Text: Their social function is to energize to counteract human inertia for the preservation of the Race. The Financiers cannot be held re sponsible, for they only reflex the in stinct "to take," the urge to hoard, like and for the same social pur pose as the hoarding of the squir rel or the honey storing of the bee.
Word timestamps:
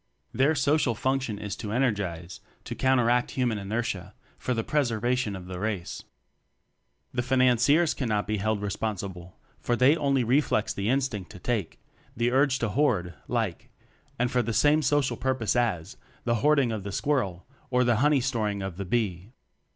Their 0.33 0.55
social 0.55 0.95
function 0.95 1.37
is 1.37 1.55
to 1.57 1.71
energize 1.71 2.39
to 2.63 2.73
counteract 2.73 3.29
human 3.29 3.59
inertia 3.59 4.15
for 4.35 4.55
the 4.55 4.63
preservation 4.63 5.35
of 5.35 5.45
the 5.45 5.59
Race. 5.59 6.05
The 7.13 7.21
Financiers 7.21 7.93
cannot 7.93 8.25
be 8.25 8.37
held 8.37 8.63
re 8.63 8.71
sponsible, 8.71 9.37
for 9.59 9.75
they 9.75 9.95
only 9.95 10.23
reflex 10.23 10.73
the 10.73 10.89
in 10.89 11.01
stinct 11.01 11.29
"to 11.29 11.37
take," 11.39 11.79
the 12.17 12.31
urge 12.31 12.57
to 12.57 12.69
hoard, 12.69 13.13
like 13.27 13.69
and 14.17 14.31
for 14.31 14.41
the 14.41 14.53
same 14.53 14.81
social 14.81 15.17
pur 15.17 15.35
pose 15.35 15.55
as 15.55 15.97
the 16.23 16.37
hoarding 16.41 16.71
of 16.71 16.81
the 16.83 16.91
squir 16.91 17.19
rel 17.19 17.45
or 17.69 17.83
the 17.83 17.97
honey 17.97 18.21
storing 18.21 18.63
of 18.63 18.77
the 18.77 18.85
bee. 18.85 19.33